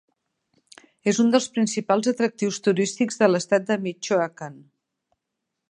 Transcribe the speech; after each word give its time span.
És 1.11 1.19
un 1.23 1.29
dels 1.35 1.47
principals 1.57 2.09
atractius 2.13 2.59
turístics 2.69 3.21
de 3.21 3.29
l'estat 3.33 3.69
de 3.69 3.79
Michoacán. 3.87 4.59